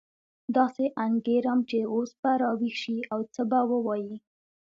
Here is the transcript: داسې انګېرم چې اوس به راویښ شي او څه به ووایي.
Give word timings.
داسې 0.55 0.85
انګېرم 1.05 1.59
چې 1.69 1.79
اوس 1.93 2.11
به 2.21 2.31
راویښ 2.41 2.75
شي 2.83 2.97
او 3.13 3.19
څه 3.33 3.41
به 3.49 3.59
ووایي. 3.71 4.15